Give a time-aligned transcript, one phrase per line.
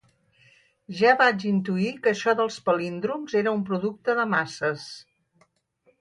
[1.01, 4.89] Ja vaig intuir que això dels palíndroms era un producte de masses.